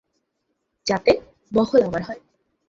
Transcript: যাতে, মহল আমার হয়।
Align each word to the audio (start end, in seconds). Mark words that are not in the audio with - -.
যাতে, 0.87 1.11
মহল 1.51 1.81
আমার 1.83 2.01
হয়। 2.01 2.21